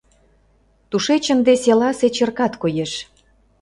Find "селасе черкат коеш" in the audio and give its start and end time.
1.63-2.91